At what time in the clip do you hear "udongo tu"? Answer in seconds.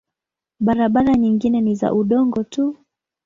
1.93-2.75